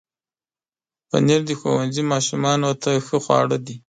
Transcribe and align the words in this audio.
پنېر 1.09 1.41
د 1.49 1.51
ښوونځي 1.59 2.03
ماشومانو 2.11 2.69
ته 2.83 2.91
ښه 3.07 3.17
خواړه 3.25 3.57
دي. 3.65 3.75